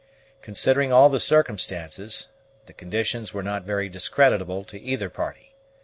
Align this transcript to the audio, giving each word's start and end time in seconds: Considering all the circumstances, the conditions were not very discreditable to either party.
Considering 0.41 0.91
all 0.91 1.09
the 1.09 1.19
circumstances, 1.19 2.29
the 2.65 2.73
conditions 2.73 3.35
were 3.35 3.43
not 3.43 3.61
very 3.65 3.87
discreditable 3.87 4.63
to 4.63 4.81
either 4.81 5.11
party. 5.11 5.53